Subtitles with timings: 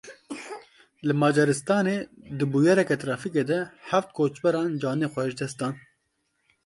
[1.07, 1.97] Li Macaristanê
[2.37, 3.59] di bûyereke trafîkê de
[3.89, 5.73] heft koçberan canê xwe ji dest dan.